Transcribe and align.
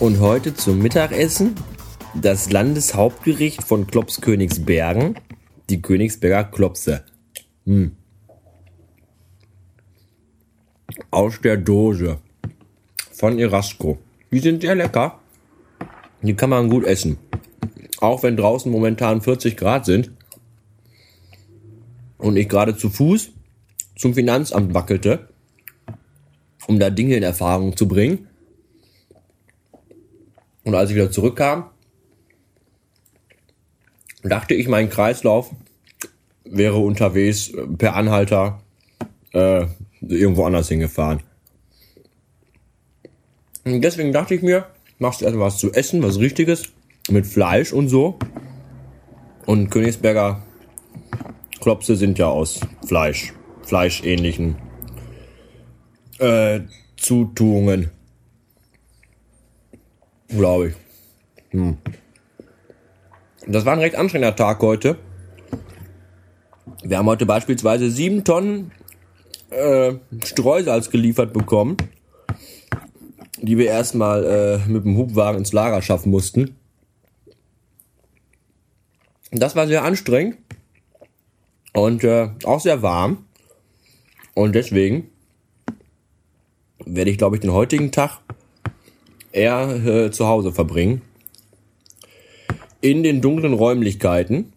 Und 0.00 0.18
heute 0.20 0.54
zum 0.54 0.78
Mittagessen 0.78 1.54
das 2.14 2.50
Landeshauptgericht 2.50 3.62
von 3.62 3.86
Klops 3.86 4.22
Königsbergen, 4.22 5.14
die 5.70 5.80
Königsberger 5.80 6.44
Klopse. 6.44 7.04
Hm. 7.64 7.92
Aus 11.10 11.40
der 11.40 11.56
Dose 11.56 12.18
von 13.12 13.38
Erasco. 13.38 13.98
Die 14.30 14.40
sind 14.40 14.62
sehr 14.62 14.74
lecker. 14.74 15.20
Die 16.22 16.34
kann 16.34 16.50
man 16.50 16.68
gut 16.68 16.84
essen. 16.84 17.18
Auch 18.00 18.22
wenn 18.22 18.36
draußen 18.36 18.70
momentan 18.70 19.20
40 19.20 19.56
Grad 19.56 19.84
sind 19.84 20.10
und 22.18 22.36
ich 22.36 22.48
gerade 22.48 22.76
zu 22.76 22.90
Fuß 22.90 23.30
zum 23.96 24.14
Finanzamt 24.14 24.74
wackelte, 24.74 25.28
um 26.66 26.78
da 26.78 26.90
Dinge 26.90 27.16
in 27.16 27.22
Erfahrung 27.22 27.76
zu 27.76 27.86
bringen 27.86 28.28
und 30.64 30.74
als 30.74 30.90
ich 30.90 30.96
wieder 30.96 31.10
zurückkam, 31.10 31.70
dachte 34.22 34.54
ich, 34.54 34.68
mein 34.68 34.90
Kreislauf 34.90 35.50
wäre 36.50 36.78
unterwegs 36.78 37.52
per 37.78 37.94
Anhalter 37.94 38.60
äh, 39.32 39.66
irgendwo 40.00 40.44
anders 40.44 40.68
hingefahren. 40.68 41.20
Und 43.64 43.82
deswegen 43.82 44.12
dachte 44.12 44.34
ich 44.34 44.42
mir, 44.42 44.66
machst 44.98 45.20
du 45.20 45.26
erstmal 45.26 45.46
was 45.46 45.58
zu 45.58 45.72
essen, 45.72 46.02
was 46.02 46.18
Richtiges, 46.18 46.64
mit 47.08 47.26
Fleisch 47.26 47.72
und 47.72 47.88
so. 47.88 48.18
Und 49.46 49.70
Königsberger 49.70 50.42
Klopse 51.60 51.96
sind 51.96 52.18
ja 52.18 52.28
aus 52.28 52.60
Fleisch, 52.86 53.32
fleischähnlichen 53.62 54.56
äh, 56.18 56.60
Zutuungen 56.96 57.90
glaube 60.30 60.68
ich. 60.68 60.74
Hm. 61.50 61.78
Das 63.46 63.64
war 63.64 63.72
ein 63.72 63.80
recht 63.80 63.96
anstrengender 63.96 64.36
Tag 64.36 64.60
heute. 64.60 64.96
Wir 66.90 66.98
haben 66.98 67.06
heute 67.06 67.24
beispielsweise 67.24 67.88
sieben 67.88 68.24
Tonnen 68.24 68.72
äh, 69.50 69.92
Streusalz 70.24 70.90
geliefert 70.90 71.32
bekommen, 71.32 71.76
die 73.40 73.58
wir 73.58 73.66
erstmal 73.66 74.24
äh, 74.24 74.68
mit 74.68 74.84
dem 74.84 74.96
Hubwagen 74.96 75.38
ins 75.38 75.52
Lager 75.52 75.82
schaffen 75.82 76.10
mussten. 76.10 76.56
Das 79.30 79.54
war 79.54 79.68
sehr 79.68 79.84
anstrengend 79.84 80.38
und 81.74 82.02
äh, 82.02 82.30
auch 82.42 82.58
sehr 82.58 82.82
warm. 82.82 83.24
Und 84.34 84.56
deswegen 84.56 85.10
werde 86.84 87.12
ich, 87.12 87.18
glaube 87.18 87.36
ich, 87.36 87.40
den 87.40 87.52
heutigen 87.52 87.92
Tag 87.92 88.18
eher 89.30 89.86
äh, 89.86 90.10
zu 90.10 90.26
Hause 90.26 90.50
verbringen. 90.50 91.02
In 92.80 93.04
den 93.04 93.20
dunklen 93.20 93.52
Räumlichkeiten. 93.52 94.52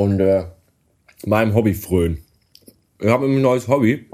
Und 0.00 0.18
äh, 0.18 0.46
meinem 1.26 1.54
Hobby 1.54 1.74
frönen. 1.74 2.24
Ich 3.00 3.08
habe 3.08 3.26
ein 3.26 3.42
neues 3.42 3.68
Hobby. 3.68 4.06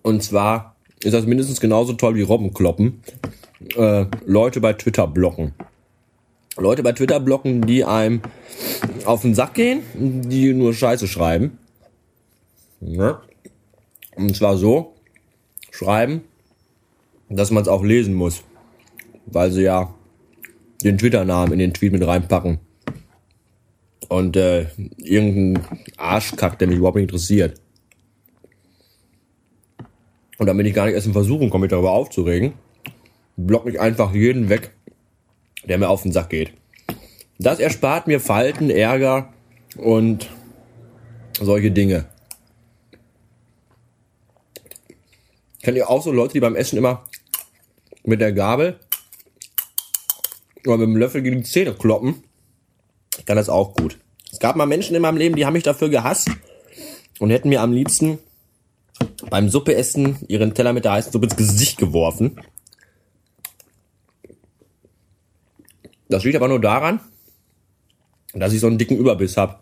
Und 0.00 0.22
zwar 0.22 0.76
ist 1.04 1.12
das 1.12 1.26
mindestens 1.26 1.60
genauso 1.60 1.92
toll 1.92 2.14
wie 2.14 2.22
Robbenkloppen. 2.22 3.02
Äh, 3.76 4.06
Leute 4.24 4.62
bei 4.62 4.72
Twitter 4.72 5.06
blocken. 5.06 5.52
Leute 6.56 6.82
bei 6.82 6.92
Twitter 6.92 7.20
blocken, 7.20 7.66
die 7.66 7.84
einem 7.84 8.22
auf 9.04 9.20
den 9.20 9.34
Sack 9.34 9.52
gehen, 9.52 9.82
die 9.94 10.54
nur 10.54 10.72
Scheiße 10.72 11.06
schreiben. 11.06 11.58
Ja. 12.80 13.20
Und 14.16 14.34
zwar 14.34 14.56
so, 14.56 14.94
schreiben, 15.70 16.22
dass 17.28 17.50
man 17.50 17.62
es 17.62 17.68
auch 17.68 17.84
lesen 17.84 18.14
muss. 18.14 18.42
Weil 19.26 19.52
sie 19.52 19.64
ja 19.64 19.94
den 20.82 20.96
Twitter-Namen 20.96 21.52
in 21.52 21.58
den 21.58 21.74
Tweet 21.74 21.92
mit 21.92 22.06
reinpacken. 22.06 22.60
Und 24.08 24.36
äh, 24.36 24.66
irgendein 24.96 25.62
Arschkack, 25.96 26.58
der 26.58 26.68
mich 26.68 26.78
überhaupt 26.78 26.96
nicht 26.96 27.04
interessiert. 27.04 27.60
Und 30.38 30.46
damit 30.46 30.66
ich 30.66 30.74
gar 30.74 30.86
nicht 30.86 30.94
erst 30.94 31.06
in 31.06 31.12
Versuchung 31.12 31.50
komme, 31.50 31.62
mich 31.62 31.70
darüber 31.70 31.92
aufzuregen, 31.92 32.54
block 33.36 33.66
ich 33.66 33.80
einfach 33.80 34.14
jeden 34.14 34.48
weg, 34.48 34.72
der 35.64 35.78
mir 35.78 35.88
auf 35.88 36.02
den 36.02 36.12
Sack 36.12 36.30
geht. 36.30 36.52
Das 37.38 37.60
erspart 37.60 38.06
mir 38.06 38.20
Falten, 38.20 38.70
Ärger 38.70 39.32
und 39.76 40.28
solche 41.40 41.70
Dinge. 41.70 42.06
Kennt 45.62 45.76
ihr 45.76 45.90
auch 45.90 46.02
so 46.02 46.12
Leute, 46.12 46.34
die 46.34 46.40
beim 46.40 46.56
Essen 46.56 46.78
immer 46.78 47.04
mit 48.04 48.20
der 48.20 48.32
Gabel 48.32 48.78
oder 50.64 50.78
mit 50.78 50.88
dem 50.88 50.96
Löffel 50.96 51.22
gegen 51.22 51.38
die 51.38 51.42
Zähne 51.48 51.74
kloppen, 51.74 52.22
kann 53.28 53.36
das 53.36 53.48
auch 53.48 53.74
gut. 53.74 53.98
Es 54.32 54.40
gab 54.40 54.56
mal 54.56 54.66
Menschen 54.66 54.96
in 54.96 55.02
meinem 55.02 55.16
Leben, 55.16 55.36
die 55.36 55.46
haben 55.46 55.52
mich 55.52 55.62
dafür 55.62 55.88
gehasst 55.88 56.28
und 57.20 57.30
hätten 57.30 57.48
mir 57.48 57.60
am 57.60 57.72
liebsten 57.72 58.18
beim 59.30 59.48
Suppeessen 59.48 60.18
ihren 60.26 60.54
Teller 60.54 60.72
mit 60.72 60.84
der 60.84 60.92
heißen 60.92 61.12
Suppe 61.12 61.26
ins 61.26 61.36
Gesicht 61.36 61.78
geworfen. 61.78 62.40
Das 66.08 66.24
liegt 66.24 66.36
aber 66.36 66.48
nur 66.48 66.60
daran, 66.60 67.00
dass 68.34 68.52
ich 68.52 68.60
so 68.60 68.66
einen 68.66 68.78
dicken 68.78 68.96
Überbiss 68.96 69.36
habe 69.36 69.60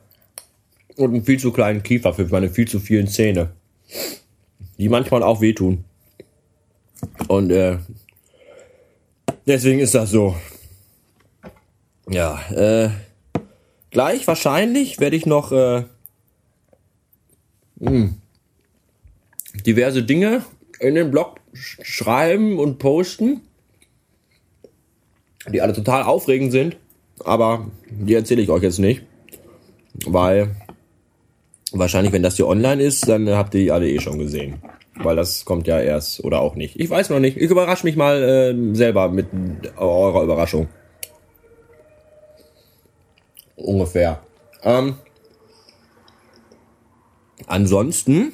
und 0.97 1.11
einen 1.11 1.25
viel 1.25 1.39
zu 1.39 1.53
kleinen 1.53 1.83
Kiefer 1.83 2.15
für 2.15 2.25
meine 2.29 2.49
viel 2.49 2.67
zu 2.67 2.81
vielen 2.81 3.09
Zähne, 3.09 3.51
die 4.79 4.89
manchmal 4.89 5.23
auch 5.23 5.43
wehtun. 5.43 5.85
Und 7.29 7.51
äh, 7.51 7.79
Deswegen 9.47 9.79
ist 9.79 9.95
das 9.95 10.11
so. 10.11 10.35
Ja, 12.09 12.41
äh, 12.51 12.91
gleich 13.97 14.27
wahrscheinlich 14.27 15.01
werde 15.01 15.17
ich 15.17 15.25
noch 15.25 15.53
äh, 15.53 15.85
mh, 17.77 17.91
hm, 17.91 18.15
diverse 19.65 20.03
Dinge 20.03 20.45
in 20.81 20.97
den 20.97 21.11
Blog 21.11 21.41
schreiben 21.55 22.59
und 22.59 22.79
posten, 22.79 23.41
die 25.51 25.63
alle 25.63 25.73
total 25.73 26.03
aufregend 26.03 26.53
sind, 26.53 26.77
aber 27.25 27.71
die 27.89 28.13
erzähle 28.13 28.43
ich 28.43 28.51
euch 28.51 28.63
jetzt 28.65 28.81
nicht, 28.81 29.01
weil 30.05 30.55
wahrscheinlich, 31.73 32.13
wenn 32.13 32.23
das 32.23 32.37
hier 32.37 32.49
online 32.49 32.83
ist, 32.83 33.09
dann 33.09 33.27
habt 33.31 33.55
ihr 33.55 33.61
die 33.63 33.73
alle 33.73 33.89
eh 33.89 34.01
schon 34.01 34.19
gesehen. 34.19 34.57
Weil 34.97 35.17
das 35.17 35.47
kommt 35.47 35.67
ja 35.67 35.81
erst 35.81 36.23
oder 36.23 36.43
auch 36.43 36.55
nicht. 36.55 36.79
Ich 36.79 36.91
weiß 36.91 37.09
noch 37.09 37.19
nicht. 37.19 37.39
Ich 37.39 37.51
überrasche 37.51 37.87
mich 37.87 37.97
mal 37.97 38.23
äh, 38.23 38.75
selber 38.75 39.09
mit 39.09 39.29
eurer 39.79 40.23
Überraschung. 40.23 40.69
Ungefähr. 43.57 44.21
Ähm, 44.63 44.97
ansonsten 47.47 48.33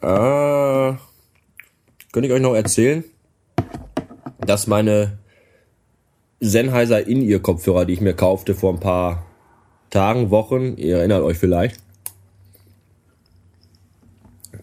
äh, 0.00 0.94
könnte 2.12 2.28
ich 2.28 2.32
euch 2.32 2.40
noch 2.40 2.54
erzählen, 2.54 3.04
dass 4.38 4.66
meine 4.66 5.18
Sennheiser 6.40 7.06
In-Ear-Kopfhörer, 7.06 7.84
die 7.84 7.94
ich 7.94 8.00
mir 8.00 8.14
kaufte 8.14 8.54
vor 8.54 8.72
ein 8.72 8.80
paar 8.80 9.26
Tagen, 9.90 10.30
Wochen, 10.30 10.76
ihr 10.76 10.98
erinnert 10.98 11.22
euch 11.22 11.38
vielleicht, 11.38 11.80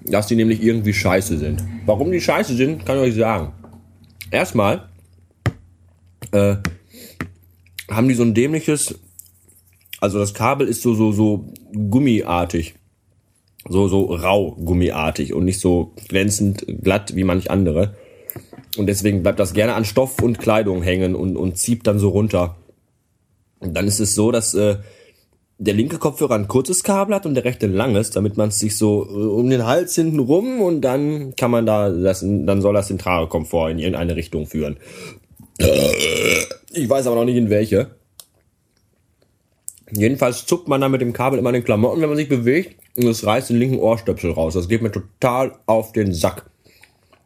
dass 0.06 0.28
die 0.28 0.36
nämlich 0.36 0.62
irgendwie 0.62 0.94
scheiße 0.94 1.38
sind. 1.38 1.64
Warum 1.86 2.12
die 2.12 2.22
scheiße 2.22 2.56
sind, 2.56 2.86
kann 2.86 2.98
ich 2.98 3.04
euch 3.04 3.16
sagen. 3.16 3.54
Erstmal 4.32 4.90
äh, 6.32 6.58
haben 7.90 8.08
die 8.08 8.16
so 8.16 8.24
ein 8.24 8.34
dämliches, 8.34 9.00
also 10.00 10.20
das 10.20 10.34
Kabel 10.34 10.68
ist 10.68 10.82
so 10.82 10.94
so 10.94 11.12
so 11.12 11.54
gummiartig, 11.74 12.76
so 13.68 13.88
so 13.88 14.06
rau 14.06 14.52
gummiartig 14.52 15.34
und 15.34 15.46
nicht 15.46 15.60
so 15.60 15.94
glänzend 16.08 16.66
glatt 16.82 17.16
wie 17.16 17.24
manch 17.24 17.52
andere. 17.52 17.96
Und 18.78 18.88
deswegen 18.88 19.22
bleibt 19.22 19.40
das 19.40 19.54
gerne 19.54 19.76
an 19.76 19.86
Stoff 19.86 20.22
und 20.22 20.40
Kleidung 20.40 20.82
hängen 20.82 21.16
und, 21.16 21.38
und 21.38 21.58
zieht 21.58 21.86
dann 21.86 22.00
so 22.00 22.10
runter. 22.10 22.56
Und 23.60 23.76
dann 23.76 23.88
ist 23.88 24.00
es 24.00 24.16
so, 24.16 24.32
dass 24.32 24.56
äh, 24.56 24.78
der 25.60 25.74
linke 25.74 25.98
Kopfhörer 25.98 26.36
ein 26.36 26.48
kurzes 26.48 26.84
Kabel 26.84 27.16
hat 27.16 27.26
und 27.26 27.36
der 27.36 27.46
rechte 27.46 27.68
ein 27.68 27.74
langes, 27.74 28.10
damit 28.10 28.38
man 28.38 28.50
es 28.50 28.60
sich 28.60 28.78
so 28.78 29.06
äh, 29.06 29.14
um 29.14 29.50
den 29.50 29.66
Hals 29.66 29.96
hinten 29.96 30.20
rum 30.20 30.62
und 30.62 30.82
dann 30.82 31.36
kann 31.36 31.52
man 31.52 31.66
da 31.66 31.90
das, 31.90 32.22
dann 32.22 32.62
soll 32.62 32.74
das 32.74 32.88
den 32.88 32.98
Tragekomfort 32.98 33.70
in 33.70 33.80
irgendeine 33.80 34.16
Richtung 34.16 34.48
führen. 34.48 34.78
Ich 35.58 36.90
weiß 36.90 37.08
aber 37.08 37.18
noch 37.18 37.26
nicht 37.26 37.38
in 37.38 37.50
welche. 37.50 37.96
Jedenfalls 39.92 40.46
zuckt 40.46 40.68
man 40.68 40.82
dann 40.82 40.92
mit 40.92 41.02
dem 41.02 41.14
Kabel 41.14 41.38
immer 41.38 41.50
in 41.50 41.56
den 41.56 41.64
Klamotten, 41.64 42.02
wenn 42.02 42.10
man 42.10 42.18
sich 42.18 42.30
bewegt 42.30 42.80
und 42.98 43.06
es 43.06 43.26
reißt 43.26 43.52
den 43.52 43.58
linken 43.58 43.80
Ohrstöpsel 43.80 44.32
raus. 44.32 44.56
Das 44.56 44.68
geht 44.68 44.82
mir 44.82 44.92
total 44.92 45.60
auf 45.68 45.92
den 45.92 46.14
Sack. 46.14 46.50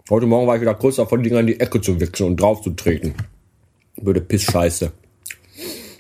Heute 0.10 0.26
Morgen 0.26 0.48
war 0.48 0.56
ich 0.56 0.62
wieder 0.62 0.74
kurz 0.74 0.98
davon, 0.98 1.24
die 1.24 1.30
Dinger 1.30 1.42
in 1.42 1.48
die 1.48 1.60
Ecke 1.60 1.82
zu 1.82 2.00
wechseln 2.00 2.28
und 2.28 2.38
drauf 2.38 2.62
zu 2.62 2.72
treten. 2.72 3.14
Würde 3.96 4.22
Piss-Scheiße. 4.22 4.92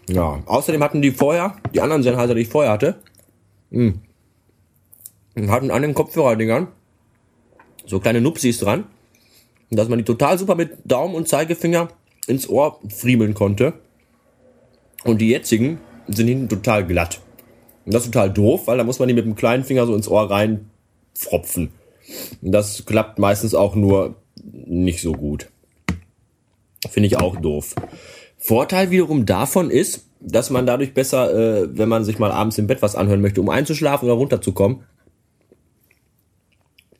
Ja, 0.09 0.41
außerdem 0.45 0.83
hatten 0.83 1.01
die 1.01 1.11
vorher, 1.11 1.57
die 1.73 1.81
anderen 1.81 2.03
Sennheiser, 2.03 2.35
die 2.35 2.41
ich 2.41 2.47
vorher 2.47 2.71
hatte, 2.71 2.95
mh, 3.71 3.95
hatten 5.47 5.71
an 5.71 5.81
den 5.81 5.93
Kopfhörerdingern 5.93 6.67
so 7.85 7.99
kleine 7.99 8.21
Nupsis 8.21 8.59
dran, 8.59 8.85
dass 9.69 9.89
man 9.89 9.99
die 9.99 10.05
total 10.05 10.37
super 10.37 10.55
mit 10.55 10.77
Daumen 10.85 11.15
und 11.15 11.27
Zeigefinger 11.27 11.89
ins 12.27 12.47
Ohr 12.47 12.79
friemeln 12.89 13.33
konnte. 13.33 13.73
Und 15.03 15.21
die 15.21 15.29
jetzigen 15.29 15.79
sind 16.07 16.27
hinten 16.27 16.49
total 16.49 16.85
glatt. 16.85 17.21
Und 17.85 17.93
das 17.93 18.03
ist 18.03 18.13
total 18.13 18.31
doof, 18.31 18.67
weil 18.67 18.77
da 18.77 18.83
muss 18.83 18.99
man 18.99 19.07
die 19.07 19.13
mit 19.13 19.25
dem 19.25 19.35
kleinen 19.35 19.63
Finger 19.63 19.85
so 19.85 19.95
ins 19.95 20.07
Ohr 20.07 20.29
reinfropfen. 20.29 21.71
Und 22.41 22.51
das 22.51 22.85
klappt 22.85 23.19
meistens 23.19 23.55
auch 23.55 23.75
nur 23.75 24.15
nicht 24.43 25.01
so 25.01 25.13
gut. 25.13 25.49
Finde 26.89 27.07
ich 27.07 27.17
auch 27.17 27.37
doof. 27.37 27.75
Vorteil 28.37 28.91
wiederum 28.91 29.25
davon 29.25 29.71
ist, 29.71 30.05
dass 30.19 30.49
man 30.49 30.65
dadurch 30.65 30.93
besser, 30.93 31.33
äh, 31.33 31.77
wenn 31.77 31.89
man 31.89 32.03
sich 32.03 32.19
mal 32.19 32.31
abends 32.31 32.57
im 32.57 32.67
Bett 32.67 32.81
was 32.81 32.95
anhören 32.95 33.21
möchte, 33.21 33.41
um 33.41 33.49
einzuschlafen 33.49 34.07
oder 34.07 34.17
runterzukommen, 34.17 34.83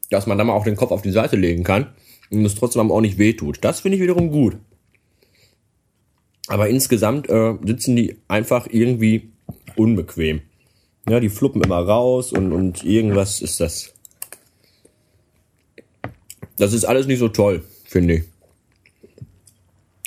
dass 0.09 0.27
man 0.27 0.38
dann 0.38 0.47
mal 0.47 0.53
auch 0.53 0.63
den 0.63 0.75
Kopf 0.75 0.91
auf 0.91 1.01
die 1.01 1.12
Seite 1.12 1.35
legen 1.35 1.63
kann 1.63 1.88
und 2.31 2.45
es 2.45 2.56
trotzdem 2.56 2.91
auch 2.91 3.01
nicht 3.01 3.18
wehtut. 3.18 3.59
Das 3.62 3.81
finde 3.81 3.97
ich 3.97 4.01
wiederum 4.01 4.31
gut. 4.31 4.57
Aber 6.47 6.69
insgesamt 6.69 7.29
äh, 7.29 7.55
sitzen 7.65 7.95
die 7.95 8.17
einfach 8.27 8.67
irgendwie 8.69 9.29
unbequem. 9.75 10.41
Ja, 11.09 11.19
die 11.19 11.29
fluppen 11.29 11.61
immer 11.61 11.79
raus 11.79 12.31
und, 12.31 12.51
und 12.51 12.83
irgendwas 12.83 13.41
ist 13.41 13.59
das. 13.59 13.94
Das 16.57 16.73
ist 16.73 16.85
alles 16.85 17.07
nicht 17.07 17.19
so 17.19 17.29
toll, 17.29 17.63
finde 17.85 18.15
ich. 18.15 18.23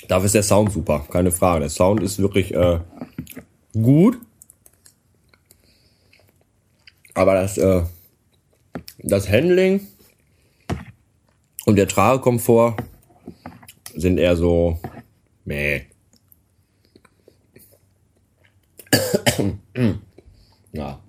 Dafür 0.07 0.25
ist 0.25 0.35
der 0.35 0.43
Sound 0.43 0.73
super, 0.73 1.05
keine 1.09 1.31
Frage. 1.31 1.61
Der 1.61 1.69
Sound 1.69 2.03
ist 2.03 2.19
wirklich 2.19 2.53
äh, 2.53 2.79
gut. 3.73 4.19
Aber 7.13 7.35
das, 7.35 7.57
äh, 7.57 7.83
das 8.99 9.29
Handling 9.29 9.87
und 11.65 11.77
der 11.77 11.87
Tragekomfort 11.87 12.75
sind 13.95 14.17
eher 14.17 14.35
so, 14.35 14.79
meh. 15.45 15.90
ja. 20.73 20.99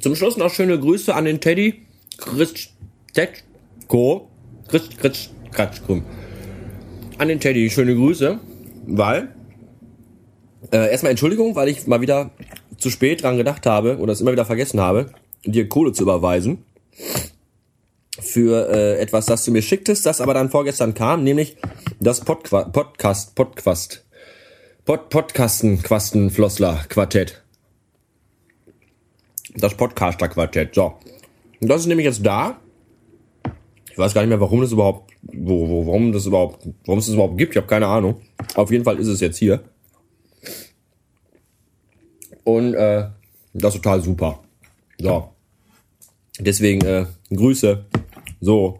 Zum 0.00 0.14
Schluss 0.14 0.36
noch 0.36 0.52
schöne 0.52 0.78
Grüße 0.78 1.14
an 1.14 1.24
den 1.24 1.40
Teddy 1.40 1.86
Christko. 2.18 2.70
Christ, 4.68 4.98
Christ, 4.98 5.30
Christ, 5.52 5.82
an 7.18 7.28
den 7.28 7.40
Teddy 7.40 7.70
schöne 7.70 7.94
Grüße, 7.94 8.40
weil 8.86 9.34
äh, 10.72 10.90
erstmal 10.90 11.10
Entschuldigung, 11.10 11.54
weil 11.54 11.68
ich 11.68 11.86
mal 11.86 12.00
wieder 12.00 12.30
zu 12.78 12.90
spät 12.90 13.22
dran 13.22 13.36
gedacht 13.36 13.66
habe 13.66 13.98
oder 13.98 14.12
es 14.12 14.20
immer 14.20 14.32
wieder 14.32 14.44
vergessen 14.44 14.80
habe, 14.80 15.12
dir 15.44 15.68
Kohle 15.68 15.92
zu 15.92 16.02
überweisen 16.02 16.64
für 18.20 18.68
äh, 18.70 18.98
etwas, 18.98 19.26
das 19.26 19.44
du 19.44 19.50
mir 19.50 19.62
schicktest, 19.62 20.06
das 20.06 20.20
aber 20.20 20.34
dann 20.34 20.50
vorgestern 20.50 20.94
kam, 20.94 21.22
nämlich 21.22 21.56
das 22.00 22.20
Podqua 22.20 22.64
Podcast, 22.64 23.34
Podcast, 23.34 24.05
Pod 24.86 25.08
Podcasten, 25.08 25.82
Quasten, 25.82 26.30
Flossler 26.30 26.84
Quartett. 26.88 27.42
Das 29.56 29.74
Podcaster 29.76 30.28
Quartett, 30.28 30.76
so. 30.76 30.94
Und 31.60 31.68
das 31.68 31.80
ist 31.80 31.86
nämlich 31.88 32.04
jetzt 32.04 32.24
da. 32.24 32.60
Ich 33.90 33.98
weiß 33.98 34.14
gar 34.14 34.20
nicht 34.20 34.28
mehr, 34.28 34.40
warum 34.40 34.60
das 34.60 34.70
überhaupt, 34.70 35.12
wo, 35.22 35.68
wo, 35.68 35.86
warum 35.88 36.12
das 36.12 36.26
überhaupt, 36.26 36.68
warum 36.84 37.00
es 37.00 37.06
das 37.06 37.14
überhaupt 37.16 37.36
gibt. 37.36 37.50
Ich 37.50 37.56
habe 37.56 37.66
keine 37.66 37.88
Ahnung. 37.88 38.20
Auf 38.54 38.70
jeden 38.70 38.84
Fall 38.84 39.00
ist 39.00 39.08
es 39.08 39.18
jetzt 39.18 39.38
hier. 39.38 39.64
Und 42.44 42.74
äh, 42.74 43.08
das 43.54 43.74
ist 43.74 43.82
total 43.82 44.00
super. 44.02 44.44
So. 44.98 45.32
Deswegen 46.38 46.86
äh, 46.86 47.06
Grüße. 47.34 47.86
So. 48.40 48.78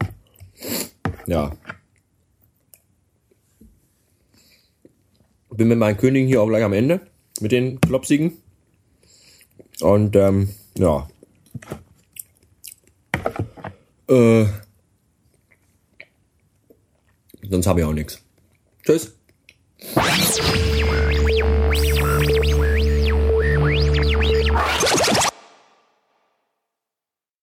Ja. 1.27 1.51
Bin 5.57 5.69
mit 5.69 5.79
meinen 5.79 5.97
Königen 5.97 6.29
hier 6.29 6.43
auch 6.43 6.49
gleich 6.49 6.65
am 6.65 6.73
Ende. 6.73 7.01
Mit 7.41 7.53
den 7.53 7.81
Klopsigen. 7.81 8.37
Und 9.81 10.17
ähm, 10.17 10.51
ja. 10.79 11.09
Äh, 14.09 14.47
sonst 17.49 17.67
habe 17.67 17.81
ich 17.81 17.87
auch 17.87 17.93
nichts. 17.93 18.23
Tschüss. 18.85 19.17